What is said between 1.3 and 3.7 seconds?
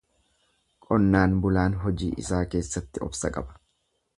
bulaan hojii isaa keessatti obsa qaba.